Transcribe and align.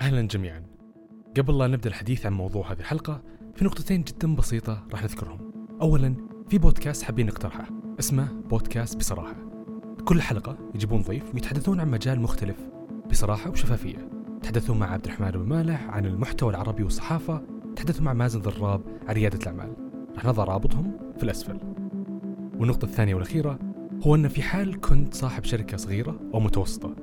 أهلا 0.00 0.22
جميعا. 0.22 0.62
قبل 1.36 1.58
لا 1.58 1.66
نبدأ 1.66 1.88
الحديث 1.88 2.26
عن 2.26 2.32
موضوع 2.32 2.72
هذه 2.72 2.78
الحلقة 2.78 3.22
في 3.54 3.64
نقطتين 3.64 4.02
جدا 4.02 4.34
بسيطة 4.34 4.86
راح 4.92 5.02
نذكرهم. 5.02 5.52
أولا 5.80 6.14
في 6.48 6.58
بودكاست 6.58 7.02
حابين 7.02 7.26
نقترحه 7.26 7.66
اسمه 7.98 8.32
بودكاست 8.32 8.96
بصراحة. 8.96 9.36
كل 10.04 10.22
حلقة 10.22 10.58
يجيبون 10.74 11.02
ضيف 11.02 11.34
ويتحدثون 11.34 11.80
عن 11.80 11.90
مجال 11.90 12.20
مختلف 12.20 12.56
بصراحة 13.10 13.50
وشفافية. 13.50 14.08
تحدثون 14.42 14.78
مع 14.78 14.92
عبد 14.92 15.04
الرحمن 15.04 15.30
بن 15.30 15.48
مالح 15.48 15.90
عن 15.90 16.06
المحتوى 16.06 16.50
العربي 16.50 16.82
والصحافة 16.82 17.42
تحدثوا 17.76 18.04
مع 18.04 18.12
مازن 18.12 18.40
ضراب 18.40 18.80
عن 19.08 19.14
ريادة 19.14 19.38
الأعمال. 19.38 19.76
راح 20.14 20.24
نضع 20.24 20.44
رابطهم 20.44 20.98
في 21.16 21.22
الأسفل. 21.22 21.58
والنقطة 22.58 22.84
الثانية 22.84 23.14
والأخيرة 23.14 23.58
هو 24.06 24.14
أن 24.14 24.28
في 24.28 24.42
حال 24.42 24.80
كنت 24.80 25.14
صاحب 25.14 25.44
شركة 25.44 25.76
صغيرة 25.76 26.20
أو 26.34 26.40
متوسطة. 26.40 26.94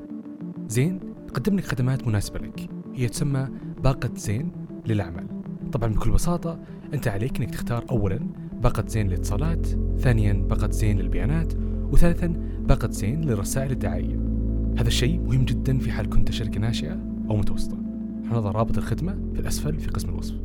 زين 0.68 1.13
تقدم 1.34 1.56
لك 1.56 1.66
خدمات 1.66 2.08
مناسبة 2.08 2.40
لك. 2.40 2.70
هي 2.94 3.08
تسمى 3.08 3.48
باقة 3.84 4.10
زين 4.16 4.52
للأعمال. 4.86 5.28
طبعا 5.72 5.94
بكل 5.94 6.12
بساطة 6.12 6.60
أنت 6.94 7.08
عليك 7.08 7.42
أنك 7.42 7.50
تختار 7.50 7.86
أولا 7.92 8.20
باقة 8.54 8.88
زين 8.88 9.08
للاتصالات 9.08 9.68
ثانيا 10.00 10.34
باقة 10.34 10.72
زين 10.72 11.00
للبيانات 11.00 11.54
وثالثا 11.92 12.28
باقة 12.60 12.90
زين 12.90 13.22
للرسائل 13.22 13.72
الدعائية. 13.72 14.16
هذا 14.78 14.88
الشيء 14.88 15.20
مهم 15.20 15.46
جدا 15.46 15.80
في 15.80 15.92
حال 15.92 16.10
كنت 16.10 16.32
شركة 16.32 16.60
ناشئة 16.60 16.94
أو 17.30 17.38
متوسطة. 17.38 17.78
نضع 18.24 18.52
رابط 18.52 18.78
الخدمة 18.78 19.14
في 19.34 19.40
الأسفل 19.40 19.80
في 19.80 19.88
قسم 19.88 20.10
الوصف. 20.10 20.36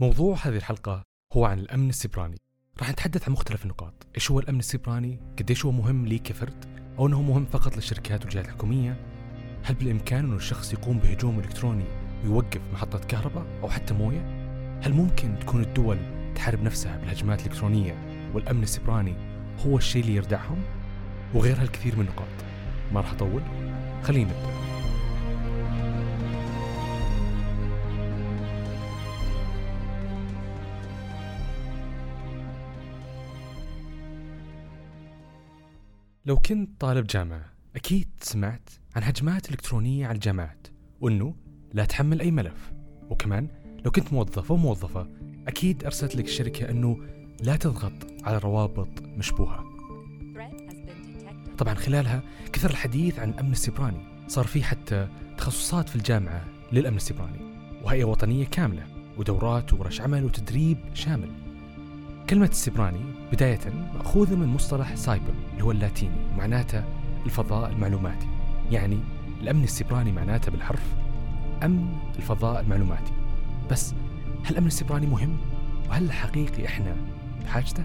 موضوع 0.00 0.36
هذه 0.42 0.56
الحلقة 0.56 1.02
هو 1.32 1.44
عن 1.44 1.58
الأمن 1.58 1.88
السيبراني. 1.88 2.36
راح 2.78 2.90
نتحدث 2.90 3.28
عن 3.28 3.32
مختلف 3.32 3.62
النقاط. 3.62 4.06
إيش 4.16 4.30
هو 4.30 4.40
الأمن 4.40 4.58
السيبراني؟ 4.58 5.18
قديش 5.38 5.64
هو 5.64 5.72
مهم 5.72 6.06
لي 6.06 6.18
كفرد 6.18 6.64
أو 6.98 7.06
أنه 7.06 7.22
مهم 7.22 7.46
فقط 7.46 7.76
للشركات 7.76 8.24
والجهات 8.24 8.44
الحكومية؟ 8.44 8.96
هل 9.62 9.74
بالإمكان 9.74 10.24
أنه 10.24 10.36
الشخص 10.36 10.72
يقوم 10.72 10.98
بهجوم 10.98 11.38
إلكتروني 11.38 11.84
ويوقف 12.24 12.60
محطة 12.72 12.98
كهرباء 12.98 13.46
أو 13.62 13.68
حتى 13.68 13.94
موية؟ 13.94 14.20
هل 14.82 14.92
ممكن 14.92 15.38
تكون 15.40 15.62
الدول 15.62 15.98
تحارب 16.34 16.62
نفسها 16.62 16.96
بالهجمات 16.96 17.40
الإلكترونية 17.40 17.94
والأمن 18.34 18.62
السيبراني 18.62 19.14
هو 19.66 19.76
الشيء 19.76 20.02
اللي 20.02 20.14
يردعهم؟ 20.14 20.62
وغيرها 21.34 21.62
الكثير 21.62 21.96
من 21.96 22.00
النقاط. 22.00 22.28
ما 22.92 23.00
راح 23.00 23.12
أطول 23.12 23.42
خلينا 24.02 24.30
نبدأ. 24.30 24.69
لو 36.30 36.36
كنت 36.36 36.80
طالب 36.80 37.06
جامعة 37.06 37.44
أكيد 37.76 38.08
سمعت 38.20 38.70
عن 38.96 39.02
هجمات 39.02 39.50
إلكترونية 39.50 40.06
على 40.06 40.14
الجامعات 40.14 40.66
وأنه 41.00 41.34
لا 41.72 41.84
تحمل 41.84 42.20
أي 42.20 42.30
ملف. 42.30 42.72
وكمان 43.08 43.48
لو 43.84 43.90
كنت 43.90 44.12
موظف 44.12 44.52
أو 44.52 44.56
موظفة 44.56 45.08
أكيد 45.48 45.84
أرسلت 45.84 46.16
لك 46.16 46.24
الشركة 46.24 46.70
أنه 46.70 46.98
لا 47.42 47.56
تضغط 47.56 47.92
على 48.22 48.38
روابط 48.38 49.02
مشبوهة. 49.02 49.64
طبعا 51.58 51.74
خلالها 51.74 52.22
كثر 52.52 52.70
الحديث 52.70 53.18
عن 53.18 53.30
الأمن 53.30 53.52
السيبراني. 53.52 54.28
صار 54.28 54.46
في 54.46 54.62
حتى 54.62 55.08
تخصصات 55.38 55.88
في 55.88 55.96
الجامعة 55.96 56.44
للأمن 56.72 56.96
السيبراني 56.96 57.40
وهيئة 57.84 58.04
وطنية 58.04 58.44
كاملة 58.44 58.86
ودورات 59.18 59.72
وورش 59.72 60.00
عمل 60.00 60.24
وتدريب 60.24 60.78
شامل. 60.94 61.49
كلمة 62.30 62.46
السيبراني 62.46 63.00
بداية 63.32 63.58
مأخوذة 63.94 64.34
من 64.34 64.46
مصطلح 64.46 64.94
سايبر 64.94 65.32
اللي 65.52 65.64
هو 65.64 65.70
اللاتيني 65.70 66.16
ومعناته 66.34 66.82
الفضاء 67.26 67.70
المعلوماتي 67.70 68.26
يعني 68.70 68.98
الأمن 69.40 69.64
السيبراني 69.64 70.12
معناته 70.12 70.52
بالحرف 70.52 70.82
أمن 71.62 71.86
الفضاء 72.18 72.60
المعلوماتي 72.60 73.12
بس 73.70 73.94
هل 74.44 74.50
الأمن 74.50 74.66
السيبراني 74.66 75.06
مهم؟ 75.06 75.36
وهل 75.88 76.12
حقيقي 76.12 76.66
إحنا 76.66 76.96
بحاجته؟ 77.44 77.82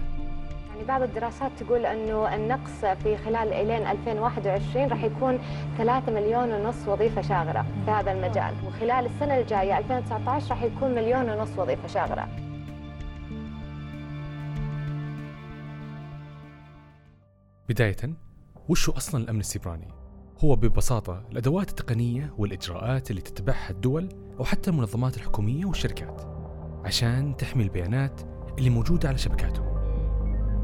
يعني 0.68 0.84
بعض 0.88 1.02
الدراسات 1.02 1.50
تقول 1.60 1.86
إنه 1.86 2.34
النقص 2.34 2.98
في 3.02 3.16
خلال 3.16 3.52
إلين 3.52 3.86
2021 3.86 4.88
راح 4.88 5.04
يكون 5.04 5.38
3 5.78 6.12
مليون 6.12 6.52
ونص 6.52 6.88
وظيفة 6.88 7.20
شاغرة 7.20 7.66
في 7.84 7.90
هذا 7.90 8.12
المجال 8.12 8.54
وخلال 8.66 9.06
السنة 9.06 9.38
الجاية 9.38 9.78
2019 9.78 10.50
راح 10.50 10.62
يكون 10.62 10.94
مليون 10.94 11.30
ونص 11.30 11.58
وظيفة 11.58 11.88
شاغرة 11.88 12.45
بداية 17.68 17.96
وش 18.68 18.88
هو 18.88 18.96
أصلا 18.96 19.24
الأمن 19.24 19.40
السيبراني؟ 19.40 19.88
هو 20.44 20.56
ببساطة 20.56 21.22
الأدوات 21.32 21.70
التقنية 21.70 22.34
والإجراءات 22.38 23.10
اللي 23.10 23.20
تتبعها 23.22 23.70
الدول 23.70 24.08
أو 24.38 24.44
حتى 24.44 24.70
المنظمات 24.70 25.16
الحكومية 25.16 25.64
والشركات 25.64 26.22
عشان 26.84 27.36
تحمي 27.36 27.62
البيانات 27.62 28.20
اللي 28.58 28.70
موجودة 28.70 29.08
على 29.08 29.18
شبكاتهم 29.18 29.66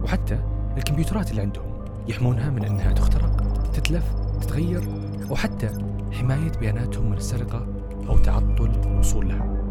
وحتى 0.03 0.35
الكمبيوترات 0.77 1.31
اللي 1.31 1.43
عندهم 1.43 1.85
يحمونها 2.09 2.51
من 2.51 2.65
أنها 2.65 2.93
تخترق 2.93 3.63
تتلف 3.71 4.15
تتغير 4.41 4.83
أو 5.31 5.37
حتى 5.37 5.69
حماية 6.13 6.53
بياناتهم 6.61 7.11
من 7.11 7.17
السرقة 7.17 7.67
أو 8.09 8.19
تعطل 8.19 8.71
الوصول 8.87 9.29
لها 9.29 9.63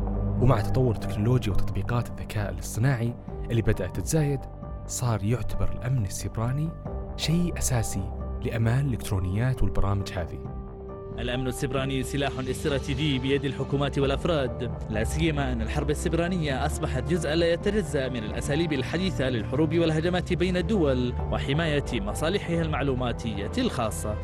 ومع 0.41 0.61
تطور 0.61 0.95
التكنولوجيا 0.95 1.53
وتطبيقات 1.53 2.09
الذكاء 2.09 2.51
الاصطناعي 2.51 3.13
اللي 3.51 3.61
بدأت 3.61 3.95
تتزايد 3.95 4.39
صار 4.87 5.23
يعتبر 5.23 5.71
الأمن 5.71 6.05
السيبراني 6.05 6.69
شيء 7.17 7.57
أساسي 7.57 8.11
لأمان 8.43 8.85
الإلكترونيات 8.85 9.63
والبرامج 9.63 10.11
هذه. 10.11 10.61
الأمن 11.19 11.47
السبراني 11.47 12.03
سلاح 12.03 12.31
استراتيجي 12.39 13.19
بيد 13.19 13.45
الحكومات 13.45 13.99
والأفراد 13.99 14.71
لا 14.89 15.03
سيما 15.03 15.51
أن 15.53 15.61
الحرب 15.61 15.89
السبرانية 15.89 16.65
أصبحت 16.65 17.03
جزءا 17.03 17.35
لا 17.35 17.53
يتجزأ 17.53 18.09
من 18.09 18.23
الأساليب 18.23 18.73
الحديثة 18.73 19.29
للحروب 19.29 19.75
والهجمات 19.75 20.33
بين 20.33 20.57
الدول 20.57 21.13
وحماية 21.31 21.85
مصالحها 21.93 22.61
المعلوماتية 22.61 23.51
الخاصة. 23.57 24.15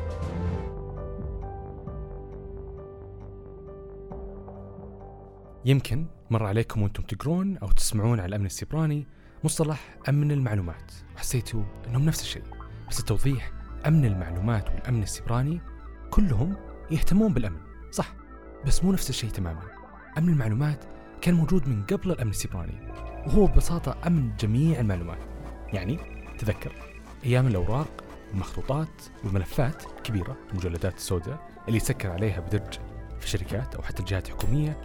يمكن 5.65 6.05
مر 6.29 6.45
عليكم 6.45 6.81
وأنتم 6.81 7.03
تقرون 7.03 7.57
أو 7.57 7.67
تسمعون 7.67 8.19
عن 8.19 8.29
الأمن 8.29 8.45
السيبراني 8.45 9.07
مصطلح 9.43 9.97
أمن 10.09 10.31
المعلومات. 10.31 10.91
وحسيتوا 11.15 11.63
أنهم 11.87 12.05
نفس 12.05 12.21
الشيء. 12.21 12.56
بس 12.89 12.99
التوضيح 12.99 13.51
أمن 13.87 14.05
المعلومات 14.05 14.69
والأمن 14.69 15.03
السيبراني 15.03 15.61
كلهم 16.09 16.55
يهتمون 16.91 17.33
بالأمن 17.33 17.59
صح؟ 17.91 18.13
بس 18.65 18.83
مو 18.83 18.91
نفس 18.91 19.09
الشيء 19.09 19.29
تماما. 19.29 19.61
أمن 20.17 20.29
المعلومات 20.29 20.83
كان 21.21 21.33
موجود 21.33 21.67
من 21.67 21.83
قبل 21.83 22.11
الأمن 22.11 22.29
السيبراني 22.29 22.93
وهو 23.27 23.45
ببساطة 23.47 23.95
أمن 24.07 24.35
جميع 24.39 24.79
المعلومات. 24.79 25.19
يعني 25.73 25.99
تذكر 26.37 26.71
أيام 27.25 27.47
الأوراق 27.47 28.03
المخطوطات 28.33 29.01
والملفات 29.23 29.83
الكبيرة 29.97 30.37
المجلدات 30.51 30.95
السوداء 30.95 31.49
اللي 31.67 31.77
يسكر 31.77 32.11
عليها 32.11 32.39
بدرج 32.39 32.79
في 33.19 33.29
شركات 33.29 33.75
أو 33.75 33.83
حتى 33.83 33.99
الجهات 33.99 34.27
الحكومية. 34.27 34.77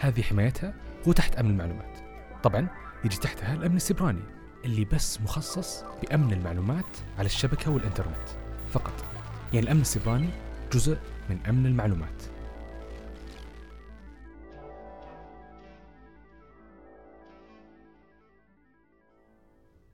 هذه 0.00 0.22
حمايتها 0.22 0.74
هو 1.08 1.12
تحت 1.12 1.36
أمن 1.36 1.50
المعلومات. 1.50 1.98
طبعا 2.42 2.68
يجي 3.04 3.16
تحتها 3.16 3.54
الأمن 3.54 3.76
السيبراني 3.76 4.22
اللي 4.64 4.84
بس 4.84 5.20
مخصص 5.20 5.84
بأمن 6.02 6.32
المعلومات 6.32 6.96
على 7.18 7.26
الشبكة 7.26 7.70
والإنترنت. 7.70 8.28
فقط. 8.70 9.04
يعني 9.52 9.66
الأمن 9.66 9.80
السيبراني 9.80 10.28
جزء 10.72 10.98
من 11.30 11.38
أمن 11.48 11.66
المعلومات. 11.66 12.22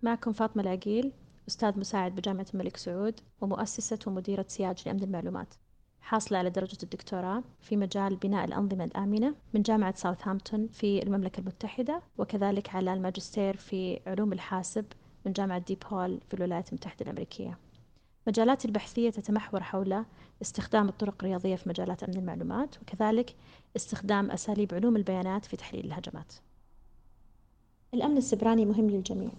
معكم 0.02 0.32
فاطمة 0.32 0.62
العقيل 0.62 1.12
أستاذ 1.48 1.78
مساعد 1.78 2.14
بجامعة 2.14 2.46
الملك 2.54 2.76
سعود 2.76 3.20
ومؤسسة 3.40 3.98
ومديرة 4.06 4.44
سياج 4.48 4.82
لأمن 4.86 5.02
المعلومات. 5.02 5.54
حاصلة 6.08 6.38
على 6.38 6.50
درجة 6.50 6.78
الدكتوراه 6.82 7.42
في 7.60 7.76
مجال 7.76 8.16
بناء 8.16 8.44
الأنظمة 8.44 8.84
الآمنة 8.84 9.34
من 9.54 9.62
جامعة 9.62 9.94
ساوثهامبتون 9.96 10.68
في 10.68 11.02
المملكة 11.02 11.40
المتحدة 11.40 12.02
وكذلك 12.18 12.74
على 12.74 12.94
الماجستير 12.94 13.56
في 13.56 14.00
علوم 14.06 14.32
الحاسب 14.32 14.84
من 15.26 15.32
جامعة 15.32 15.58
ديب 15.58 15.78
هول 15.86 16.20
في 16.28 16.34
الولايات 16.34 16.68
المتحدة 16.68 17.04
الأمريكية. 17.04 17.58
مجالاتي 18.26 18.68
البحثية 18.68 19.10
تتمحور 19.10 19.62
حول 19.62 20.04
استخدام 20.42 20.88
الطرق 20.88 21.14
الرياضية 21.20 21.56
في 21.56 21.68
مجالات 21.68 22.02
أمن 22.02 22.16
المعلومات 22.16 22.82
وكذلك 22.82 23.34
استخدام 23.76 24.30
أساليب 24.30 24.74
علوم 24.74 24.96
البيانات 24.96 25.44
في 25.44 25.56
تحليل 25.56 25.86
الهجمات. 25.86 26.32
الأمن 27.94 28.16
السبراني 28.16 28.64
مهم 28.64 28.90
للجميع. 28.90 29.30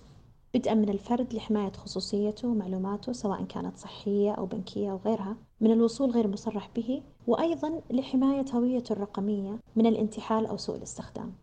بدءا 0.54 0.74
من 0.74 0.90
الفرد 0.90 1.34
لحماية 1.34 1.72
خصوصيته 1.72 2.48
ومعلوماته 2.48 3.12
سواء 3.12 3.44
كانت 3.44 3.78
صحية 3.78 4.32
أو 4.32 4.46
بنكية 4.46 4.92
أو 4.92 5.00
غيرها 5.06 5.36
من 5.62 5.72
الوصول 5.72 6.12
غير 6.12 6.26
المصرح 6.26 6.70
به 6.76 7.02
وأيضا 7.28 7.82
لحماية 7.92 8.46
هويته 8.54 8.94
الرقمية 8.94 9.60
من 9.76 9.86
الانتحال 9.86 10.46
أو 10.46 10.58
سوء 10.58 10.76
الاستخدام. 10.76 11.34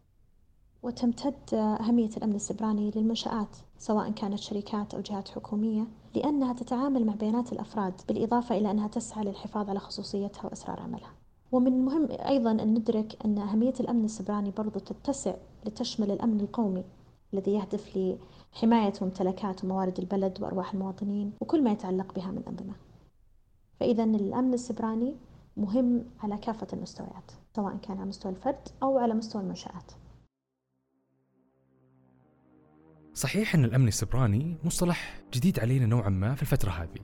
وتمتد 0.82 1.54
أهمية 1.54 2.10
الأمن 2.16 2.34
السبراني 2.34 2.90
للمنشآت 2.96 3.56
سواء 3.78 4.10
كانت 4.10 4.38
شركات 4.38 4.94
أو 4.94 5.00
جهات 5.00 5.28
حكومية 5.28 5.86
لأنها 6.14 6.52
تتعامل 6.52 7.06
مع 7.06 7.14
بيانات 7.14 7.52
الأفراد 7.52 7.92
بالإضافة 8.08 8.56
إلى 8.58 8.70
أنها 8.70 8.88
تسعى 8.88 9.24
للحفاظ 9.24 9.70
على 9.70 9.78
خصوصيتها 9.78 10.44
وأسرار 10.46 10.80
عملها. 10.80 11.12
ومن 11.52 11.72
المهم 11.72 12.08
أيضا 12.10 12.50
أن 12.50 12.74
ندرك 12.74 13.16
أن 13.24 13.38
أهمية 13.38 13.74
الأمن 13.80 14.04
السبراني 14.04 14.50
برضو 14.50 14.78
تتسع 14.78 15.34
لتشمل 15.66 16.10
الأمن 16.10 16.40
القومي. 16.40 16.84
الذي 17.34 17.54
يهدف 17.54 17.96
لحماية 17.96 18.92
ممتلكات 19.02 19.64
وموارد 19.64 19.98
البلد 19.98 20.42
وأرواح 20.42 20.72
المواطنين 20.72 21.32
وكل 21.40 21.64
ما 21.64 21.72
يتعلق 21.72 22.14
بها 22.14 22.30
من 22.30 22.42
أنظمة. 22.48 22.74
فإذا 23.80 24.04
الأمن 24.04 24.54
السبراني 24.54 25.16
مهم 25.56 26.04
على 26.20 26.38
كافة 26.38 26.66
المستويات 26.72 27.32
سواء 27.56 27.76
كان 27.76 27.98
على 27.98 28.08
مستوى 28.08 28.32
الفرد 28.32 28.68
أو 28.82 28.98
على 28.98 29.14
مستوى 29.14 29.42
المنشآت. 29.42 29.92
صحيح 33.14 33.54
أن 33.54 33.64
الأمن 33.64 33.88
السبراني 33.88 34.56
مصطلح 34.64 35.20
جديد 35.34 35.60
علينا 35.60 35.86
نوعا 35.86 36.08
ما 36.08 36.34
في 36.34 36.42
الفترة 36.42 36.70
هذه 36.70 37.00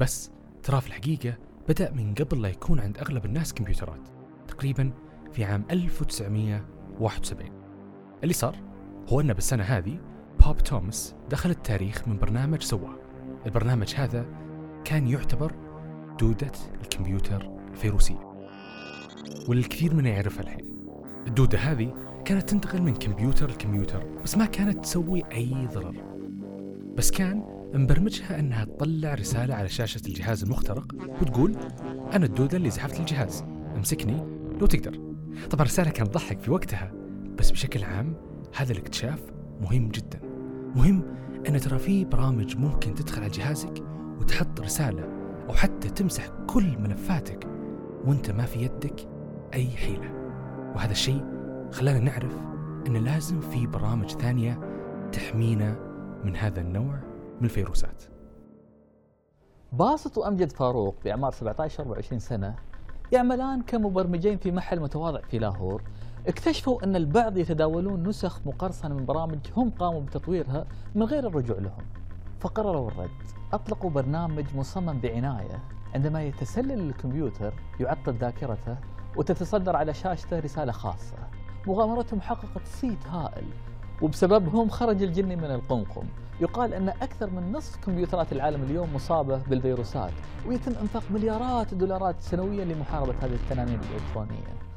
بس 0.00 0.30
ترى 0.62 0.80
في 0.80 0.86
الحقيقة 0.86 1.38
بدأ 1.68 1.90
من 1.90 2.14
قبل 2.14 2.42
لا 2.42 2.48
يكون 2.48 2.80
عند 2.80 2.98
أغلب 2.98 3.24
الناس 3.24 3.54
كمبيوترات 3.54 4.08
تقريبا 4.48 4.92
في 5.32 5.44
عام 5.44 5.64
1971 5.70 7.50
اللي 8.22 8.34
صار؟ 8.34 8.67
هو 9.08 9.20
أن 9.20 9.32
بالسنة 9.32 9.62
هذه 9.62 9.98
بوب 10.40 10.58
توماس 10.58 11.14
دخل 11.30 11.50
التاريخ 11.50 12.08
من 12.08 12.18
برنامج 12.18 12.62
سواه 12.62 12.96
البرنامج 13.46 13.94
هذا 13.96 14.26
كان 14.84 15.08
يعتبر 15.08 15.52
دودة 16.20 16.52
الكمبيوتر 16.82 17.50
الفيروسية 17.72 18.28
واللي 19.48 19.62
الكثير 19.62 19.94
منا 19.94 20.08
يعرفها 20.08 20.42
الحين. 20.42 20.68
الدودة 21.26 21.58
هذه 21.58 21.94
كانت 22.24 22.50
تنتقل 22.50 22.82
من 22.82 22.94
كمبيوتر 22.94 23.50
لكمبيوتر 23.50 24.06
بس 24.24 24.36
ما 24.36 24.46
كانت 24.46 24.84
تسوي 24.84 25.22
أي 25.32 25.68
ضرر. 25.74 25.94
بس 26.96 27.10
كان 27.10 27.44
مبرمجها 27.74 28.38
أنها 28.38 28.64
تطلع 28.64 29.14
رسالة 29.14 29.54
على 29.54 29.68
شاشة 29.68 30.00
الجهاز 30.06 30.42
المخترق 30.42 30.94
وتقول 31.22 31.56
أنا 32.12 32.26
الدودة 32.26 32.56
اللي 32.56 32.70
زحفت 32.70 33.00
الجهاز 33.00 33.44
امسكني 33.76 34.16
لو 34.60 34.66
تقدر. 34.66 34.92
طبعا 35.50 35.62
الرسالة 35.62 35.90
كانت 35.90 36.10
تضحك 36.10 36.40
في 36.40 36.50
وقتها 36.50 36.92
بس 37.38 37.50
بشكل 37.50 37.84
عام 37.84 38.28
هذا 38.56 38.72
الاكتشاف 38.72 39.22
مهم 39.60 39.88
جدا. 39.88 40.20
مهم 40.74 41.02
أن 41.48 41.60
ترى 41.60 41.78
في 41.78 42.04
برامج 42.04 42.56
ممكن 42.56 42.94
تدخل 42.94 43.22
على 43.22 43.30
جهازك 43.30 43.82
وتحط 44.20 44.60
رسالة 44.60 45.04
أو 45.48 45.54
حتى 45.54 45.90
تمسح 45.90 46.28
كل 46.46 46.78
ملفاتك 46.78 47.46
وأنت 48.04 48.30
ما 48.30 48.44
في 48.44 48.62
يدك 48.62 49.08
أي 49.54 49.66
حيلة. 49.70 50.12
وهذا 50.74 50.92
الشيء 50.92 51.24
خلانا 51.72 51.98
نعرف 51.98 52.32
أن 52.86 52.96
لازم 52.96 53.40
في 53.40 53.66
برامج 53.66 54.10
ثانية 54.10 54.60
تحمينا 55.12 55.76
من 56.24 56.36
هذا 56.36 56.60
النوع 56.60 56.98
من 57.40 57.44
الفيروسات. 57.44 58.02
باسط 59.72 60.18
وأمجد 60.18 60.52
فاروق 60.52 60.96
بأعمار 61.04 61.32
17 61.32 61.94
و20 61.94 62.16
سنة 62.16 62.54
يعملان 63.12 63.62
كمبرمجين 63.62 64.36
في 64.38 64.50
محل 64.50 64.80
متواضع 64.80 65.20
في 65.20 65.38
لاهور 65.38 65.82
اكتشفوا 66.28 66.84
أن 66.84 66.96
البعض 66.96 67.36
يتداولون 67.36 68.08
نسخ 68.08 68.40
مقرصنة 68.46 68.94
من 68.94 69.06
برامج 69.06 69.38
هم 69.56 69.70
قاموا 69.70 70.00
بتطويرها 70.00 70.66
من 70.94 71.02
غير 71.02 71.26
الرجوع 71.26 71.58
لهم. 71.58 71.84
فقرروا 72.40 72.88
الرد. 72.88 73.10
أطلقوا 73.52 73.90
برنامج 73.90 74.44
مصمم 74.54 75.00
بعناية 75.00 75.62
عندما 75.94 76.22
يتسلل 76.22 76.80
الكمبيوتر 76.80 77.54
يعطل 77.80 78.14
ذاكرته 78.14 78.76
وتتصدر 79.16 79.76
على 79.76 79.94
شاشته 79.94 80.38
رسالة 80.38 80.72
خاصة. 80.72 81.16
مغامرتهم 81.66 82.20
حققت 82.20 82.66
صيت 82.66 83.06
هائل 83.06 83.44
وبسببهم 84.02 84.68
خرج 84.68 85.02
الجني 85.02 85.36
من 85.36 85.50
القمقم. 85.50 86.06
يقال 86.40 86.74
أن 86.74 86.88
أكثر 86.88 87.30
من 87.30 87.52
نصف 87.52 87.84
كمبيوترات 87.84 88.32
العالم 88.32 88.62
اليوم 88.62 88.94
مصابة 88.94 89.36
بالفيروسات 89.36 90.12
ويتم 90.46 90.72
إنفاق 90.82 91.02
مليارات 91.10 91.72
الدولارات 91.72 92.20
سنويا 92.20 92.64
لمحاربة 92.64 93.14
هذه 93.22 93.34
التنانين 93.34 93.80
الإلكترونية. 93.80 94.67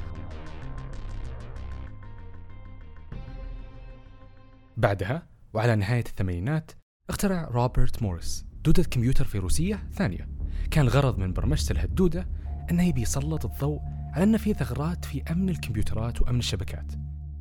بعدها 4.77 5.27
وعلى 5.53 5.75
نهاية 5.75 6.03
الثمانينات 6.09 6.71
اخترع 7.09 7.47
روبرت 7.51 8.03
موريس 8.03 8.45
دودة 8.63 8.83
كمبيوتر 8.83 9.25
فيروسية 9.25 9.83
ثانية. 9.94 10.29
كان 10.71 10.85
الغرض 10.85 11.18
من 11.18 11.33
برمجته 11.33 11.75
لهالدودة 11.75 12.27
أنه 12.71 12.83
يبي 12.83 13.01
يسلط 13.01 13.45
الضوء 13.45 13.79
على 14.13 14.23
أن 14.23 14.38
في 14.38 14.53
ثغرات 14.53 15.06
في 15.06 15.23
أمن 15.31 15.50
الكمبيوترات 15.50 16.21
وأمن 16.21 16.39
الشبكات. 16.39 16.91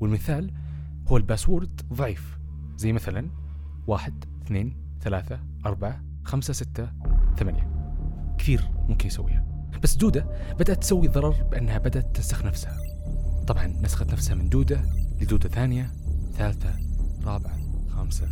والمثال 0.00 0.54
هو 1.08 1.16
الباسورد 1.16 1.80
ضعيف 1.92 2.38
زي 2.76 2.92
مثلا 2.92 3.30
واحد 3.86 4.24
اثنين 4.42 4.76
ثلاثة 5.00 5.40
أربعة 5.66 6.04
خمسة 6.24 6.52
ستة 6.52 6.92
ثمانية. 7.36 7.70
كثير 8.38 8.70
ممكن 8.88 9.06
يسويها. 9.06 9.68
بس 9.82 9.96
دودة 9.96 10.26
بدأت 10.58 10.82
تسوي 10.82 11.08
ضرر 11.08 11.42
بأنها 11.42 11.78
بدأت 11.78 12.16
تنسخ 12.16 12.44
نفسها. 12.44 12.76
طبعا 13.46 13.66
نسخت 13.66 14.12
نفسها 14.12 14.34
من 14.34 14.48
دودة 14.48 14.82
لدودة 15.20 15.48
ثانية 15.48 15.92
ثالثة 16.34 16.89
رابعة 17.24 17.58
خامسة. 17.88 18.28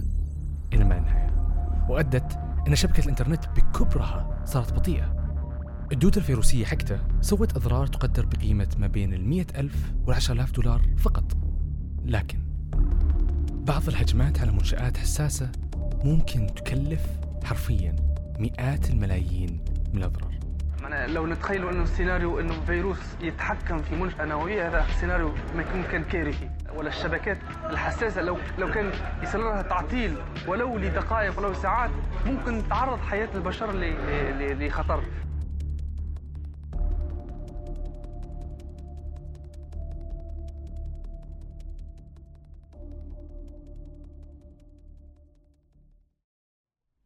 إلى 0.72 0.84
ما 0.84 0.98
النهاية 0.98 1.30
وأدت 1.88 2.38
أن 2.68 2.74
شبكة 2.74 3.00
الإنترنت 3.00 3.48
بكبرها 3.56 4.42
صارت 4.44 4.72
بطيئة. 4.72 5.18
الدودة 5.92 6.16
الفيروسية 6.16 6.64
حقته 6.64 6.98
سوت 7.20 7.56
أضرار 7.56 7.86
تقدر 7.86 8.26
بقيمة 8.26 8.68
ما 8.78 8.86
بين 8.86 9.14
المية 9.14 9.46
ألف 9.56 9.92
والعشر 10.06 10.34
آلاف 10.34 10.52
دولار 10.52 10.82
فقط. 10.96 11.36
لكن 12.04 12.38
بعض 13.52 13.88
الهجمات 13.88 14.40
على 14.40 14.52
منشآت 14.52 14.96
حساسة 14.96 15.52
ممكن 16.04 16.46
تكلف 16.46 17.06
حرفيا 17.44 17.96
مئات 18.38 18.90
الملايين 18.90 19.60
من 19.92 19.98
الأضرار. 19.98 20.37
لو 20.94 21.26
نتخيلوا 21.26 21.70
أنه 21.70 21.82
السيناريو 21.82 22.40
أنه 22.40 22.60
فيروس 22.66 22.98
يتحكم 23.20 23.78
في 23.78 23.94
منشأة 23.96 24.24
نووية 24.24 24.68
هذا 24.68 24.86
سيناريو 25.00 25.32
كان 25.92 26.04
كارثي. 26.04 26.50
ولا 26.76 26.88
الشبكات 26.88 27.38
الحساسة 27.70 28.22
لو 28.22 28.38
لو 28.58 28.70
كان 28.70 28.92
يصير 29.22 29.40
لها 29.40 29.62
تعطيل 29.62 30.16
ولو 30.48 30.78
لدقائق 30.78 31.38
ولو 31.38 31.54
ساعات 31.54 31.90
ممكن 32.26 32.68
تعرض 32.68 32.98
حياة 32.98 33.28
البشر 33.34 33.72
لخطر. 34.54 35.04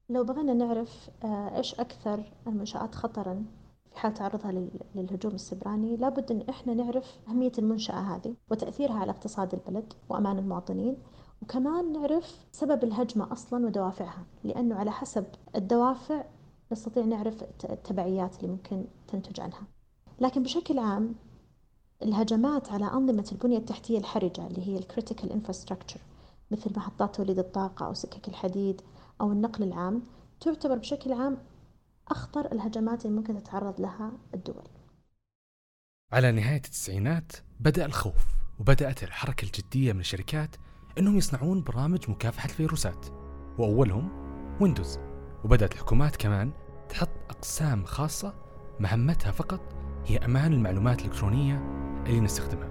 لو 0.09 0.25
بغينا 0.25 0.55
نعرف 0.55 1.11
آه، 1.25 1.57
إيش 1.57 1.75
أكثر 1.75 2.25
المنشآت 2.47 2.95
خطرا؟ 2.95 3.45
في 3.93 3.99
حال 3.99 4.15
تعرضها 4.15 4.53
للهجوم 4.95 5.35
السبراني. 5.35 5.97
لابد 5.97 6.31
أن 6.33 6.45
إحنا 6.51 6.75
نعرف 6.75 7.19
أهمية 7.29 7.53
المنشأة 7.59 7.95
هذه 7.95 8.35
وتأثيرها 8.51 8.95
على 8.95 9.11
اقتصاد 9.11 9.55
البلد 9.55 9.93
وأمان 10.09 10.39
المواطنين 10.39 10.97
وكمان 11.43 11.93
نعرف 11.93 12.47
سبب 12.53 12.85
الهجمة 12.85 13.33
أصلا 13.33 13.67
ودوافعها 13.67 14.25
لأنه 14.45 14.75
على 14.77 14.91
حسب 14.91 15.25
الدوافع 15.57 16.25
نستطيع 16.73 17.05
نعرف 17.05 17.45
التبعيات 17.65 18.37
اللي 18.37 18.49
ممكن 18.49 18.85
تنتج 19.09 19.41
عنها. 19.41 19.63
لكن 20.21 20.43
بشكل 20.43 20.79
عام 20.79 21.15
الهجمات 22.03 22.73
على 22.73 22.85
أنظمة 22.85 23.29
البنية 23.33 23.59
التحتية 23.59 23.99
الحرجة 23.99 24.47
اللي 24.47 24.67
هي 24.69 24.79
ال 24.79 24.85
critical 24.85 25.33
infrastructure 25.33 26.01
مثل 26.51 26.73
محطات 26.77 27.15
توليد 27.17 27.39
الطاقة 27.39 27.87
أو 27.87 27.95
سكك 27.95 28.29
الحديد 28.29 28.81
أو 29.21 29.33
النقل 29.33 29.63
العام 29.65 30.03
تعتبر 30.41 30.79
بشكل 30.79 31.13
عام 31.13 31.39
أخطر 32.13 32.53
الهجمات 32.53 33.07
اللي 33.07 33.17
ممكن 33.17 33.43
تتعرض 33.43 33.81
لها 33.81 34.13
الدول. 34.35 34.65
على 36.13 36.33
نهاية 36.33 36.57
التسعينات 36.57 37.33
بدأ 37.61 37.85
الخوف 37.85 38.27
وبدأت 38.59 39.03
الحركة 39.03 39.45
الجدية 39.45 39.93
من 39.93 40.01
الشركات 40.01 40.57
أنهم 40.99 41.17
يصنعون 41.17 41.63
برامج 41.63 42.11
مكافحة 42.11 42.49
الفيروسات 42.49 43.07
وأولهم 43.59 44.09
ويندوز. 44.61 44.99
وبدأت 45.45 45.73
الحكومات 45.73 46.17
كمان 46.17 46.53
تحط 46.89 47.09
أقسام 47.31 47.85
خاصة 47.85 48.35
مهمتها 48.81 49.31
فقط 49.31 49.61
هي 50.07 50.19
أمان 50.19 50.53
المعلومات 50.53 51.01
الإلكترونية 51.01 51.57
اللي 52.07 52.21
نستخدمها. 52.21 52.71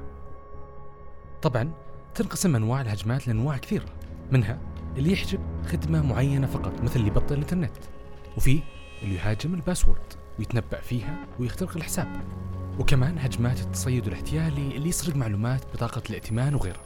طبعا 1.41 1.73
تنقسم 2.15 2.55
أنواع 2.55 2.81
الهجمات 2.81 3.27
لأنواع 3.27 3.57
كثيرة 3.57 3.89
منها 4.31 4.59
اللي 4.97 5.11
يحجب 5.11 5.39
خدمة 5.65 6.01
معينة 6.01 6.47
فقط 6.47 6.81
مثل 6.81 6.95
اللي 6.95 7.07
يبطل 7.07 7.35
الإنترنت. 7.35 7.77
وفي 8.37 8.63
اللي 9.03 9.15
يهاجم 9.15 9.53
الباسورد 9.53 10.13
ويتنبأ 10.39 10.81
فيها 10.81 11.25
ويخترق 11.39 11.77
الحساب. 11.77 12.21
وكمان 12.79 13.19
هجمات 13.19 13.59
التصيد 13.59 14.07
الاحتيالي 14.07 14.75
اللي 14.75 14.89
يسرق 14.89 15.15
معلومات 15.15 15.61
بطاقة 15.73 16.01
الائتمان 16.09 16.55
وغيرها. 16.55 16.83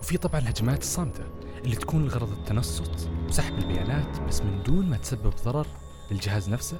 وفي 0.00 0.18
طبعا 0.18 0.40
الهجمات 0.40 0.82
الصامتة 0.82 1.24
اللي 1.64 1.76
تكون 1.76 2.02
الغرض 2.02 2.32
التنصت 2.32 3.08
وسحب 3.28 3.58
البيانات 3.58 4.20
بس 4.28 4.40
من 4.40 4.62
دون 4.62 4.86
ما 4.90 4.96
تسبب 4.96 5.32
ضرر 5.44 5.66
للجهاز 6.10 6.48
نفسه 6.50 6.76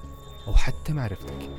أو 0.47 0.55
حتى 0.55 0.93
معرفتك. 0.93 1.51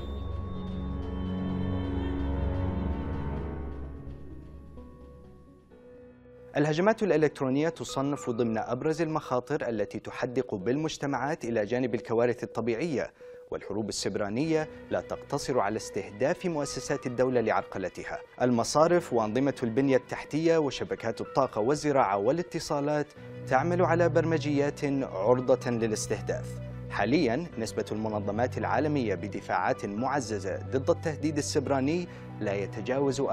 الهجمات 6.58 7.04
الإلكترونية 7.04 7.70
تصنف 7.70 8.30
ضمن 8.30 8.58
أبرز 8.58 9.02
المخاطر 9.02 9.70
التي 9.70 10.00
تحدق 10.00 10.56
بالمجتمعات 10.56 11.46
إلى 11.46 11.66
جانب 11.66 11.96
الكوارث 11.96 12.44
الطبيعية 12.44 13.14
والحروب 13.52 13.90
السبرانية 13.90 14.70
لا 14.92 15.02
تقتصر 15.02 15.60
على 15.60 15.78
استهداف 15.78 16.46
مؤسسات 16.46 17.06
الدولة 17.06 17.42
لعرقلتها. 17.42 18.20
المصارف 18.42 19.14
وأنظمة 19.14 19.56
البنية 19.64 19.98
التحتية 19.98 20.58
وشبكات 20.58 21.22
الطاقة 21.22 21.62
والزراعة 21.62 22.18
والاتصالات 22.18 23.08
تعمل 23.48 23.82
على 23.82 24.10
برمجيات 24.10 24.86
عرضة 25.04 25.72
للاستهداف. 25.72 26.46
حاليا 26.90 27.46
نسبة 27.58 27.86
المنظمات 27.92 28.58
العالمية 28.58 29.16
بدفاعات 29.16 29.86
معززة 29.86 30.58
ضد 30.58 30.90
التهديد 30.90 31.38
السبراني 31.38 32.08
لا 32.42 32.54
يتجاوز 32.54 33.22
40% 33.22 33.26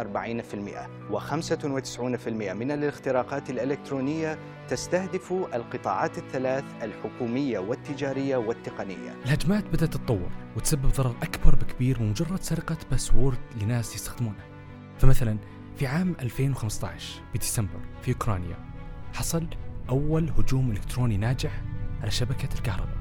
و95% 1.10 2.28
من 2.28 2.70
الاختراقات 2.70 3.50
الإلكترونية 3.50 4.38
تستهدف 4.68 5.32
القطاعات 5.32 6.18
الثلاث 6.18 6.64
الحكومية 6.82 7.58
والتجارية 7.58 8.36
والتقنية. 8.36 9.14
الهجمات 9.24 9.64
بدأت 9.64 9.94
تتطور 9.94 10.30
وتسبب 10.56 10.86
ضرر 10.86 11.14
أكبر 11.22 11.54
بكبير 11.54 12.02
من 12.02 12.10
مجرد 12.10 12.42
سرقة 12.42 12.76
باسورد 12.90 13.38
لناس 13.62 13.94
يستخدمونه. 13.94 14.44
فمثلا 14.98 15.38
في 15.76 15.86
عام 15.86 16.16
2015 16.20 17.22
بديسمبر 17.34 17.80
في 18.02 18.12
أوكرانيا 18.12 18.56
حصل 19.14 19.46
أول 19.90 20.30
هجوم 20.38 20.70
إلكتروني 20.70 21.16
ناجح 21.16 21.62
على 22.02 22.10
شبكة 22.10 22.48
الكهرباء 22.54 22.96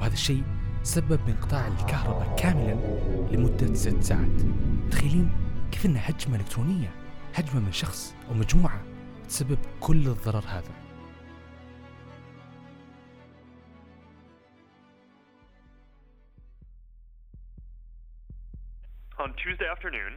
وهذا 0.00 0.12
الشيء 0.12 0.42
سبب 0.82 1.20
انقطاع 1.28 1.66
الكهرباء 1.66 2.36
كاملا 2.38 2.76
لمدة 3.32 3.74
ست 3.74 4.02
ساعات. 4.02 4.65
تخيلين 4.90 5.30
كيف 5.72 5.86
أنها 5.86 6.10
هجمة 6.10 6.36
إلكترونية 6.36 6.88
هجمة 7.34 7.60
من 7.60 7.72
شخص 7.72 8.14
أو 8.28 8.34
مجموعة 8.34 8.82
تسبب 9.28 9.58
كل 9.80 10.06
الضرر 10.08 10.44
هذا. 10.48 10.86
On 19.18 19.32
Tuesday 19.42 19.68
afternoon, 19.74 20.12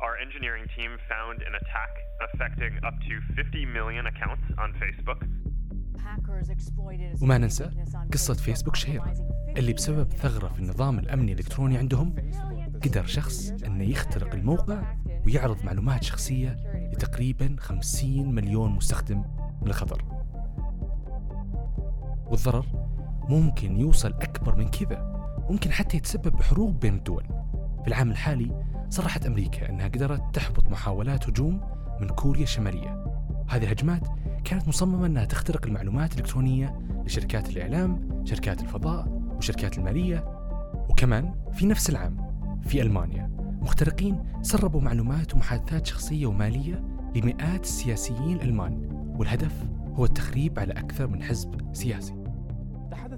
our 0.00 0.16
engineering 0.16 0.66
team 0.76 0.90
found 1.08 1.42
an 1.48 1.54
attack 1.60 1.90
affecting 2.26 2.74
up 2.88 2.94
to 3.08 3.14
50 3.36 3.66
million 3.66 4.06
accounts 4.06 4.46
on 4.58 4.72
Facebook. 4.80 5.20
وما 7.22 7.38
ننسى 7.38 7.70
قصة 8.12 8.34
فيسبوك 8.34 8.76
شهيرة. 8.76 9.14
اللي 9.56 9.72
بسبب 9.72 10.12
ثغرة 10.12 10.48
في 10.48 10.60
النظام 10.60 10.98
الأمني 10.98 11.32
الإلكتروني 11.32 11.78
عندهم 11.78 12.14
قدر 12.84 13.06
شخص 13.06 13.52
أنه 13.66 13.84
يخترق 13.84 14.34
الموقع 14.34 14.96
ويعرض 15.26 15.64
معلومات 15.64 16.04
شخصية 16.04 16.56
لتقريبا 16.92 17.56
50 17.58 18.34
مليون 18.34 18.70
مستخدم 18.72 19.24
من 19.62 19.68
الخطر 19.68 20.04
والضرر 22.26 22.66
ممكن 23.28 23.80
يوصل 23.80 24.08
أكبر 24.08 24.56
من 24.56 24.68
كذا 24.68 25.20
ممكن 25.50 25.72
حتى 25.72 25.96
يتسبب 25.96 26.36
بحروب 26.36 26.80
بين 26.80 26.94
الدول. 26.94 27.24
في 27.82 27.88
العام 27.88 28.10
الحالي 28.10 28.64
صرحت 28.90 29.26
أمريكا 29.26 29.68
أنها 29.68 29.88
قدرت 29.88 30.34
تحبط 30.34 30.68
محاولات 30.68 31.28
هجوم 31.28 31.60
من 32.00 32.08
كوريا 32.08 32.42
الشمالية. 32.42 33.04
هذه 33.48 33.62
الهجمات 33.62 34.08
كانت 34.44 34.68
مصممة 34.68 35.06
أنها 35.06 35.24
تخترق 35.24 35.66
المعلومات 35.66 36.12
الإلكترونية 36.12 36.78
لشركات 37.06 37.50
الإعلام 37.50 38.22
شركات 38.24 38.62
الفضاء 38.62 39.08
وشركات 39.36 39.78
المالية. 39.78 40.24
وكمان 40.88 41.34
في 41.52 41.66
نفس 41.66 41.90
العام 41.90 42.29
في 42.62 42.82
ألمانيا. 42.82 43.30
مخترقين 43.62 44.24
سربوا 44.42 44.80
معلومات 44.80 45.34
ومحادثات 45.34 45.86
شخصية 45.86 46.26
ومالية 46.26 46.84
لمئات 47.16 47.64
السياسيين 47.64 48.36
الألمان 48.36 48.88
والهدف 49.18 49.64
هو 49.94 50.04
التخريب 50.04 50.58
على 50.58 50.72
أكثر 50.72 51.06
من 51.06 51.22
حزب 51.22 51.74
سياسي. 51.74 52.19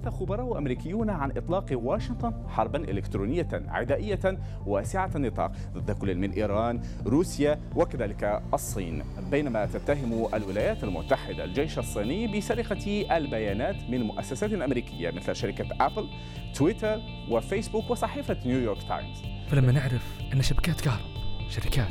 تحدث 0.03 0.19
خبراء 0.19 0.59
أمريكيون 0.59 1.11
عن 1.11 1.31
إطلاق 1.31 1.67
واشنطن 1.73 2.33
حربا 2.49 2.79
إلكترونية 2.91 3.49
عدائية 3.53 4.39
واسعة 4.67 5.11
النطاق 5.17 5.53
ضد 5.75 5.91
كل 5.91 6.15
من 6.15 6.31
إيران 6.31 6.81
روسيا 7.07 7.61
وكذلك 7.77 8.43
الصين. 8.55 9.05
بينما 9.31 9.67
تتهم 9.67 10.27
الولايات 10.35 10.85
المتحدة 10.85 11.45
الجيش 11.45 11.79
الصيني 11.79 12.39
بسرقة 12.39 13.17
البيانات 13.17 13.77
من 13.91 14.03
مؤسسات 14.03 14.53
أمريكية 14.53 15.11
مثل 15.11 15.37
شركة 15.37 15.67
أبل 15.81 16.09
تويتر 16.55 17.01
وفيسبوك 17.31 17.91
وصحيفة 17.91 18.37
نيويورك 18.47 18.83
تايمز. 18.89 19.19
فلما 19.49 19.73
نعرف 19.73 20.19
أن 20.33 20.43
شبكات 20.43 20.81
كهرب 20.81 21.13
شركات 21.49 21.89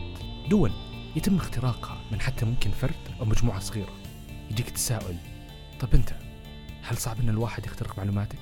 دول 0.50 0.72
يتم 1.16 1.36
اختراقها 1.36 1.98
من 2.12 2.22
حتى 2.22 2.46
ممكن 2.46 2.70
فرد 2.70 3.20
أو 3.20 3.26
مجموعة 3.26 3.60
صغيرة 3.60 3.94
يجيك 4.52 4.70
تساؤل 4.70 5.16
طب 5.80 5.88
أنت؟ 5.94 6.31
هل 6.84 6.98
صعب 6.98 7.20
أن 7.20 7.30
الواحد 7.30 7.66
يخترق 7.66 7.98
معلوماتك؟ 7.98 8.40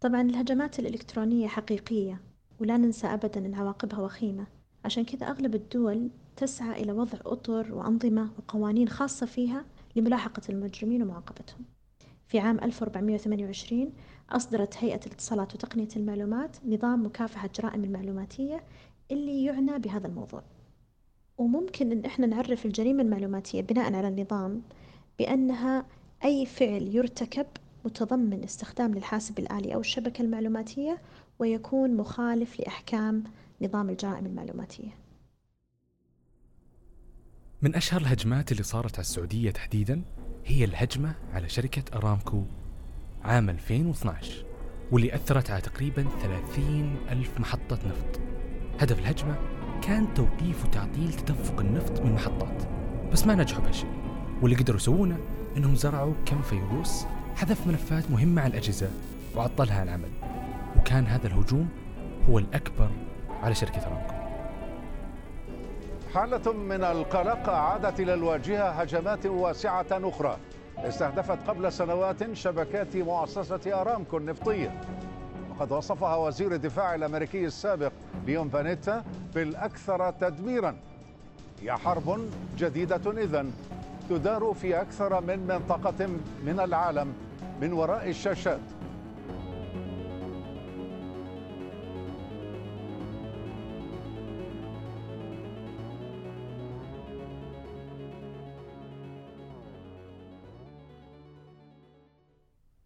طبعا 0.00 0.20
الهجمات 0.20 0.78
الإلكترونية 0.78 1.48
حقيقية 1.48 2.20
ولا 2.60 2.76
ننسى 2.76 3.06
أبدا 3.06 3.46
أن 3.46 3.54
عواقبها 3.54 4.00
وخيمة. 4.00 4.46
عشان 4.84 5.04
كذا 5.04 5.26
أغلب 5.26 5.54
الدول 5.54 6.10
تسعى 6.36 6.82
إلى 6.82 6.92
وضع 6.92 7.18
أطر 7.26 7.74
وأنظمة 7.74 8.30
وقوانين 8.38 8.88
خاصة 8.88 9.26
فيها 9.26 9.64
لملاحقة 9.96 10.42
المجرمين 10.48 11.02
ومعاقبتهم. 11.02 11.64
في 12.26 12.38
عام 12.38 12.58
1428 12.60 13.92
أصدرت 14.30 14.76
هيئة 14.76 15.00
الاتصالات 15.06 15.54
وتقنية 15.54 15.88
المعلومات 15.96 16.56
نظام 16.66 17.06
مكافحة 17.06 17.46
الجرائم 17.46 17.84
المعلوماتية 17.84 18.64
اللي 19.10 19.44
يعنى 19.44 19.78
بهذا 19.78 20.06
الموضوع. 20.06 20.42
وممكن 21.38 21.92
إن 21.92 22.04
إحنا 22.04 22.26
نعرف 22.26 22.66
الجريمة 22.66 23.02
المعلوماتية 23.02 23.60
بناء 23.62 23.94
على 23.94 24.08
النظام 24.08 24.62
بأنها 25.18 25.86
أي 26.24 26.46
فعل 26.46 26.82
يرتكب 26.82 27.46
متضمن 27.84 28.44
استخدام 28.44 28.94
للحاسب 28.94 29.38
الآلي 29.38 29.74
أو 29.74 29.80
الشبكة 29.80 30.22
المعلوماتية 30.22 31.02
ويكون 31.38 31.96
مخالف 31.96 32.60
لأحكام 32.60 33.24
نظام 33.62 33.90
الجرائم 33.90 34.26
المعلوماتية. 34.26 34.90
من 37.62 37.74
أشهر 37.74 38.00
الهجمات 38.00 38.52
اللي 38.52 38.62
صارت 38.62 38.94
على 38.94 39.00
السعودية 39.00 39.50
تحديدا 39.50 40.02
هي 40.44 40.64
الهجمة 40.64 41.14
على 41.32 41.48
شركة 41.48 41.96
أرامكو 41.98 42.42
عام 43.22 43.50
2012 43.50 44.44
واللي 44.92 45.14
أثرت 45.14 45.50
على 45.50 45.60
تقريبا 45.60 46.02
30 46.22 46.96
ألف 47.10 47.40
محطة 47.40 47.78
نفط. 47.88 48.20
هدف 48.80 48.98
الهجمة 48.98 49.57
كان 49.82 50.14
توقيف 50.14 50.64
وتعطيل 50.64 51.12
تدفق 51.12 51.60
النفط 51.60 52.00
من 52.00 52.12
محطات. 52.12 52.62
بس 53.12 53.26
ما 53.26 53.34
نجحوا 53.34 53.62
بهالشيء 53.62 53.90
واللي 54.42 54.56
قدروا 54.56 54.76
يسوونه 54.76 55.18
إنهم 55.56 55.74
زرعوا 55.74 56.12
كم 56.26 56.42
فيروس 56.42 57.06
حذف 57.36 57.66
ملفات 57.66 58.10
مهمة 58.10 58.42
على 58.42 58.50
الأجهزة 58.50 58.90
وعطلها 59.36 59.82
العمل. 59.82 60.08
وكان 60.78 61.06
هذا 61.06 61.26
الهجوم 61.26 61.68
هو 62.30 62.38
الأكبر 62.38 62.88
على 63.42 63.54
شركة 63.54 63.80
أرامكو 63.86 64.14
حالة 66.14 66.52
من 66.52 66.84
القلق 66.84 67.48
عادت 67.48 68.00
إلى 68.00 68.14
الواجهة 68.14 68.70
هجمات 68.70 69.26
واسعة 69.26 69.86
أخرى. 69.92 70.36
استهدفت 70.78 71.38
قبل 71.48 71.72
سنوات 71.72 72.32
شبكات 72.32 72.96
مؤسسة 72.96 73.80
أرامكو 73.80 74.16
النفطية. 74.16 74.80
وقد 75.50 75.72
وصفها 75.72 76.16
وزير 76.16 76.54
الدفاع 76.54 76.94
الأمريكي 76.94 77.46
السابق 77.46 77.92
ليون 78.28 78.48
فانيتا 78.48 79.04
بالأكثر 79.34 80.10
تدميرا. 80.10 80.76
هي 81.60 81.72
حرب 81.72 82.30
جديدة 82.58 83.10
إذن 83.10 83.52
تدار 84.10 84.52
في 84.52 84.80
أكثر 84.80 85.20
من 85.20 85.38
منطقة 85.38 86.06
من 86.46 86.60
العالم 86.60 87.12
من 87.60 87.72
وراء 87.72 88.08
الشاشات. 88.08 88.60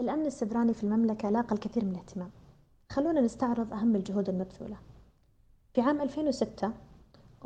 الأمن 0.00 0.26
السبراني 0.26 0.74
في 0.74 0.84
المملكة 0.84 1.30
لاقى 1.30 1.54
الكثير 1.54 1.84
من 1.84 1.90
الاهتمام. 1.90 2.30
خلونا 2.90 3.20
نستعرض 3.20 3.72
أهم 3.72 3.96
الجهود 3.96 4.28
المبذولة. 4.28 4.76
في 5.74 5.80
عام 5.80 6.00
2006 6.00 6.72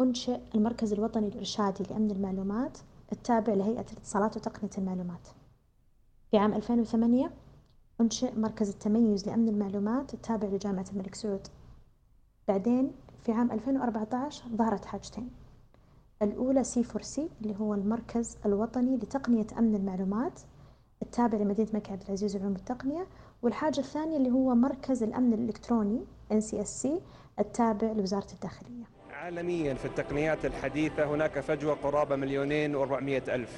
أنشئ 0.00 0.38
المركز 0.54 0.92
الوطني 0.92 1.28
الإرشادي 1.28 1.84
لأمن 1.84 2.10
المعلومات 2.10 2.78
التابع 3.12 3.54
لهيئة 3.54 3.86
الاتصالات 3.92 4.36
وتقنية 4.36 4.70
المعلومات. 4.78 5.28
في 6.30 6.38
عام 6.38 6.54
2008 6.54 7.30
أنشئ 8.00 8.38
مركز 8.38 8.68
التميز 8.68 9.26
لأمن 9.28 9.48
المعلومات 9.48 10.14
التابع 10.14 10.48
لجامعة 10.48 10.84
الملك 10.92 11.14
سعود. 11.14 11.46
بعدين 12.48 12.92
في 13.24 13.32
عام 13.32 13.52
2014 13.52 14.44
ظهرت 14.56 14.84
حاجتين. 14.84 15.30
الأولى 16.22 16.64
C4C 16.64 17.28
اللي 17.42 17.56
هو 17.60 17.74
المركز 17.74 18.36
الوطني 18.46 18.96
لتقنية 18.96 19.46
أمن 19.58 19.74
المعلومات 19.74 20.40
التابع 21.02 21.38
لمدينة 21.38 21.68
الملك 21.68 21.90
عبد 21.90 22.02
العزيز 22.02 22.36
لعلوم 22.36 22.56
التقنية 22.56 23.06
والحاجة 23.42 23.80
الثانية 23.80 24.16
اللي 24.16 24.30
هو 24.30 24.54
مركز 24.54 25.02
الأمن 25.02 25.32
الإلكتروني 25.32 26.00
NCSC 26.32 26.88
التابع 27.38 27.92
لوزارة 27.92 28.26
الداخلية. 28.32 28.84
عالميا 29.12 29.74
في 29.74 29.84
التقنيات 29.84 30.44
الحديثة 30.44 31.04
هناك 31.14 31.40
فجوة 31.40 31.74
قرابة 31.74 32.16
مليونين 32.16 32.76
وأربعمائة 32.76 33.34
ألف. 33.34 33.50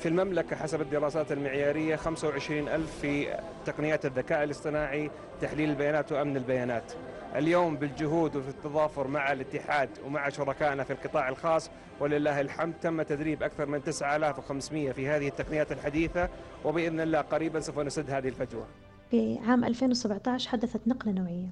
في 0.00 0.08
المملكة 0.08 0.56
حسب 0.56 0.80
الدراسات 0.80 1.32
المعيارية 1.32 1.96
25 1.96 2.68
ألف 2.68 2.98
في 3.00 3.38
تقنيات 3.66 4.06
الذكاء 4.06 4.44
الاصطناعي 4.44 5.10
تحليل 5.40 5.70
البيانات 5.70 6.12
وأمن 6.12 6.36
البيانات. 6.36 6.92
اليوم 7.36 7.76
بالجهود 7.76 8.36
وفي 8.36 8.48
التضافر 8.48 9.06
مع 9.08 9.32
الاتحاد 9.32 9.88
ومع 10.06 10.28
شركائنا 10.28 10.84
في 10.84 10.92
القطاع 10.92 11.28
الخاص 11.28 11.70
ولله 12.00 12.40
الحمد 12.40 12.74
تم 12.82 13.02
تدريب 13.02 13.42
أكثر 13.42 13.66
من 13.66 13.84
9500 13.84 14.92
في 14.92 15.08
هذه 15.08 15.28
التقنيات 15.28 15.72
الحديثة 15.72 16.28
وبإذن 16.64 17.00
الله 17.00 17.20
قريبا 17.20 17.60
سوف 17.60 17.78
نسد 17.78 18.10
هذه 18.10 18.28
الفجوة. 18.28 18.66
في 19.10 19.38
عام 19.46 19.64
2017 19.64 20.50
حدثت 20.50 20.88
نقلة 20.88 21.12
نوعية. 21.12 21.48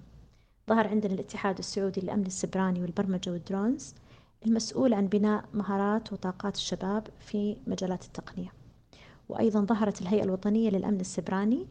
ظهر 0.70 0.88
عندنا 0.88 1.14
الاتحاد 1.14 1.58
السعودي 1.58 2.00
للأمن 2.00 2.26
السبراني 2.26 2.80
والبرمجة 2.80 3.30
والدرونز 3.30 3.94
المسؤول 4.46 4.94
عن 4.94 5.06
بناء 5.06 5.44
مهارات 5.54 6.12
وطاقات 6.12 6.54
الشباب 6.54 7.06
في 7.20 7.56
مجالات 7.66 8.04
التقنية. 8.04 8.52
وأيضا 9.28 9.60
ظهرت 9.60 10.02
الهيئة 10.02 10.24
الوطنية 10.24 10.70
للأمن 10.70 11.00
السبراني 11.00 11.66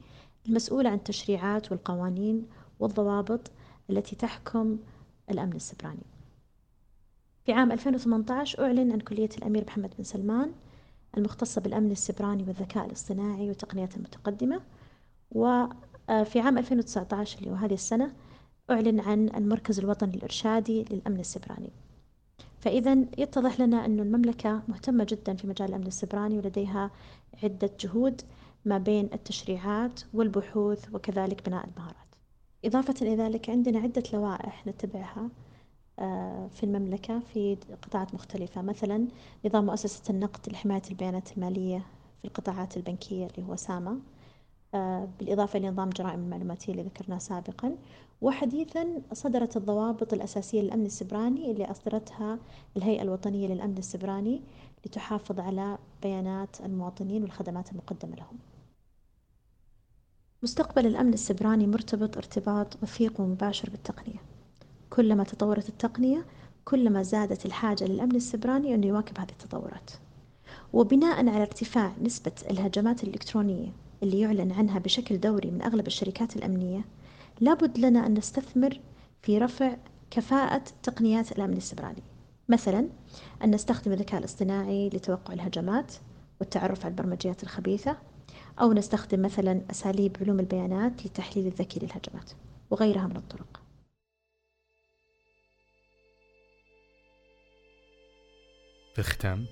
المسؤولة 0.49 0.89
عن 0.89 0.95
التشريعات 0.95 1.71
والقوانين 1.71 2.45
والضوابط 2.79 3.51
التي 3.89 4.15
تحكم 4.15 4.77
الأمن 5.29 5.55
السبراني. 5.55 6.05
في 7.45 7.53
عام 7.53 7.71
2018 7.71 8.65
أعلن 8.65 8.91
عن 8.91 8.99
كلية 8.99 9.29
الأمير 9.37 9.65
محمد 9.67 9.93
بن 9.97 10.03
سلمان 10.03 10.51
المختصة 11.17 11.61
بالأمن 11.61 11.91
السبراني 11.91 12.43
والذكاء 12.43 12.85
الاصطناعي 12.85 13.47
والتقنيات 13.47 13.97
المتقدمة. 13.97 14.61
وفي 15.31 16.39
عام 16.39 16.57
2019 16.57 17.39
اللي 17.39 17.51
هو 17.51 17.55
هذه 17.55 17.73
السنة 17.73 18.11
أعلن 18.71 18.99
عن 18.99 19.29
المركز 19.35 19.79
الوطني 19.79 20.15
الإرشادي 20.15 20.85
للأمن 20.91 21.19
السبراني. 21.19 21.69
فإذا 22.59 22.97
يتضح 23.17 23.59
لنا 23.59 23.85
أن 23.85 23.99
المملكة 23.99 24.61
مهتمة 24.67 25.07
جدا 25.09 25.35
في 25.35 25.47
مجال 25.47 25.69
الأمن 25.69 25.87
السبراني 25.87 26.37
ولديها 26.37 26.91
عدة 27.43 27.71
جهود 27.79 28.21
ما 28.65 28.77
بين 28.77 29.09
التشريعات 29.13 30.01
والبحوث 30.13 30.93
وكذلك 30.93 31.49
بناء 31.49 31.65
المهارات. 31.65 31.95
إضافة 32.65 32.93
إلى 33.01 33.15
ذلك 33.15 33.49
عندنا 33.49 33.79
عدة 33.79 34.03
لوائح 34.13 34.67
نتبعها 34.67 35.29
آه، 35.99 36.47
في 36.47 36.63
المملكة 36.63 37.19
في 37.19 37.57
قطاعات 37.81 38.13
مختلفة. 38.13 38.61
مثلا 38.61 39.07
نظام 39.45 39.65
مؤسسة 39.65 40.03
النقد 40.09 40.49
لحماية 40.49 40.81
البيانات 40.89 41.37
المالية 41.37 41.85
في 42.21 42.25
القطاعات 42.27 42.77
البنكية 42.77 43.27
اللي 43.27 43.47
هو 43.49 43.55
ساما 43.55 43.99
بالإضافة 45.19 45.59
لنظام 45.59 45.89
جرائم 45.89 46.19
المعلوماتية 46.19 46.71
اللي 46.71 46.83
ذكرناه 46.83 47.17
سابقا 47.17 47.75
وحديثا 48.21 49.01
صدرت 49.13 49.57
الضوابط 49.57 50.13
الأساسية 50.13 50.61
للأمن 50.61 50.85
السبراني 50.85 51.51
اللي 51.51 51.71
أصدرتها 51.71 52.39
الهيئة 52.77 53.01
الوطنية 53.01 53.47
للأمن 53.47 53.77
السبراني 53.77 54.41
لتحافظ 54.85 55.39
على 55.39 55.77
بيانات 56.03 56.61
المواطنين 56.61 57.23
والخدمات 57.23 57.71
المقدمة 57.71 58.15
لهم. 58.15 58.37
مستقبل 60.43 60.85
الأمن 60.87 61.13
السبراني 61.13 61.67
مرتبط 61.67 62.17
ارتباط 62.17 62.83
وثيق 62.83 63.21
ومباشر 63.21 63.69
بالتقنية. 63.69 64.19
كلما 64.89 65.23
تطورت 65.23 65.69
التقنية 65.69 66.25
كلما 66.65 67.03
زادت 67.03 67.45
الحاجة 67.45 67.83
للأمن 67.83 68.15
السبراني 68.15 68.75
أنه 68.75 68.87
يواكب 68.87 69.19
هذه 69.19 69.29
التطورات. 69.29 69.91
وبناء 70.73 71.17
على 71.17 71.41
ارتفاع 71.41 71.91
نسبة 72.01 72.31
الهجمات 72.49 73.03
الإلكترونية 73.03 73.71
اللي 74.03 74.19
يعلن 74.19 74.51
عنها 74.51 74.79
بشكل 74.79 75.19
دوري 75.19 75.51
من 75.51 75.61
أغلب 75.61 75.87
الشركات 75.87 76.35
الأمنية 76.35 76.85
لابد 77.39 77.77
لنا 77.77 78.05
أن 78.05 78.13
نستثمر 78.13 78.79
في 79.21 79.37
رفع 79.37 79.77
كفاءة 80.11 80.63
تقنيات 80.83 81.31
الأمن 81.31 81.57
السبراني 81.57 82.03
مثلا 82.49 82.89
أن 83.43 83.55
نستخدم 83.55 83.91
الذكاء 83.91 84.19
الاصطناعي 84.19 84.89
لتوقع 84.89 85.33
الهجمات 85.33 85.93
والتعرف 86.39 86.85
على 86.85 86.91
البرمجيات 86.91 87.43
الخبيثة 87.43 87.97
أو 88.61 88.73
نستخدم 88.73 89.21
مثلا 89.21 89.61
أساليب 89.71 90.17
علوم 90.21 90.39
البيانات 90.39 91.05
للتحليل 91.05 91.47
الذكي 91.47 91.79
للهجمات 91.79 92.31
وغيرها 92.69 93.07
من 93.07 93.17
الطرق. 93.17 93.61
في 98.93 98.99
الختام 98.99 99.45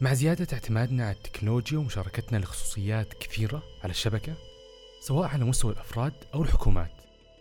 مع 0.00 0.14
زيادة 0.14 0.46
اعتمادنا 0.52 1.04
على 1.06 1.16
التكنولوجيا 1.16 1.78
ومشاركتنا 1.78 2.38
لخصوصيات 2.38 3.14
كثيرة 3.14 3.62
على 3.82 3.90
الشبكة 3.90 4.34
سواء 5.00 5.28
على 5.28 5.44
مستوى 5.44 5.72
الأفراد 5.72 6.12
أو 6.34 6.42
الحكومات 6.42 6.90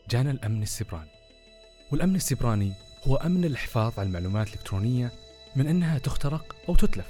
جانا 0.09 0.31
الأمن 0.31 0.63
السبراني 0.63 1.09
والأمن 1.91 2.15
السبراني 2.15 2.73
هو 3.07 3.15
أمن 3.15 3.45
الحفاظ 3.45 3.99
على 3.99 4.07
المعلومات 4.07 4.47
الإلكترونية 4.47 5.11
من 5.55 5.67
أنها 5.67 5.97
تخترق 5.97 6.55
أو 6.69 6.75
تتلف 6.75 7.07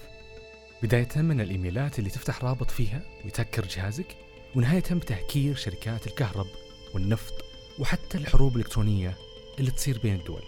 بداية 0.84 1.10
من 1.16 1.42
الإيميلات 1.42 2.00
اللي 2.00 2.10
تفتح 2.10 2.44
رابط 2.44 2.72
فيها 2.72 3.02
ويتهكر 3.26 3.66
جهازك 3.66 4.16
ونهاية 4.56 4.84
بتهكير 4.92 5.56
شركات 5.56 6.08
الكهرب 6.08 6.48
والنفط 6.94 7.34
وحتى 7.80 8.18
الحروب 8.18 8.56
الإلكترونية 8.56 9.18
اللي 9.60 9.72
تصير 9.72 10.00
بين 10.00 10.16
الدول. 10.16 10.44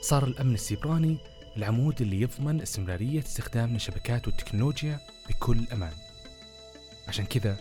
صار 0.00 0.24
الأمن 0.24 0.54
السيبراني 0.54 1.16
العمود 1.56 2.00
اللي 2.00 2.20
يضمن 2.20 2.60
استمرارية 2.60 3.20
استخدام 3.20 3.76
الشبكات 3.76 4.26
والتكنولوجيا 4.26 4.98
بكل 5.28 5.64
أمان. 5.72 5.92
عشان 7.08 7.24
كذا 7.24 7.56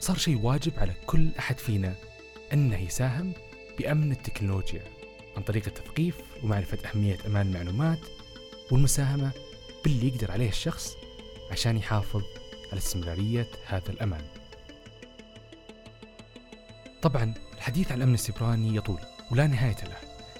صار 0.00 0.16
شيء 0.16 0.40
واجب 0.40 0.72
على 0.78 0.92
كل 1.06 1.28
أحد 1.38 1.58
فينا 1.58 1.94
أنه 2.52 2.78
يساهم 2.80 3.32
بأمن 3.78 4.12
التكنولوجيا 4.12 4.82
عن 5.36 5.42
طريق 5.42 5.66
التثقيف 5.66 6.16
ومعرفة 6.42 6.78
أهمية 6.90 7.18
أمان 7.26 7.46
المعلومات 7.46 7.98
والمساهمة 8.70 9.32
باللي 9.84 10.08
يقدر 10.08 10.30
عليه 10.30 10.48
الشخص 10.48 10.94
عشان 11.50 11.76
يحافظ 11.76 12.22
على 12.72 12.78
استمرارية 12.78 13.46
هذا 13.66 13.90
الأمان. 13.90 14.24
طبعا 17.02 17.34
الحديث 17.56 17.92
عن 17.92 17.98
الأمن 17.98 18.14
السيبراني 18.14 18.76
يطول 18.76 19.00
ولا 19.30 19.46
نهاية 19.46 19.84
له 19.84 19.96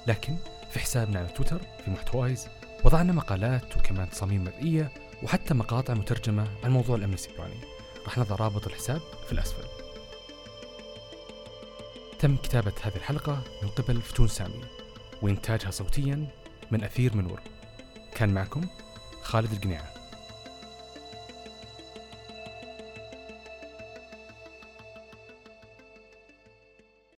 لكن 0.06 0.36
في 0.70 0.78
حسابنا 0.78 1.18
على 1.18 1.28
تويتر 1.28 1.60
في 1.84 1.90
محتوايز 1.90 2.46
وضعنا 2.84 3.12
مقالات 3.12 3.76
وكمان 3.76 4.10
تصاميم 4.10 4.44
مرئية 4.44 4.92
وحتى 5.22 5.54
مقاطع 5.54 5.94
مترجمة 5.94 6.48
عن 6.64 6.70
موضوع 6.70 6.96
الأمن 6.96 7.14
السيبراني. 7.14 7.60
راح 8.04 8.18
نضع 8.18 8.36
رابط 8.36 8.66
الحساب 8.66 9.00
في 9.26 9.32
الأسفل. 9.32 9.64
تم 12.18 12.36
كتابة 12.36 12.72
هذه 12.82 12.96
الحلقة 12.96 13.42
من 13.62 13.68
قبل 13.68 14.02
فتون 14.02 14.28
سامي 14.28 14.60
وإنتاجها 15.22 15.70
صوتيا 15.70 16.26
من 16.70 16.84
أثير 16.84 17.16
منور. 17.16 17.40
كان 18.14 18.34
معكم 18.34 18.66
خالد 19.22 19.52
القنيعة. 19.52 19.93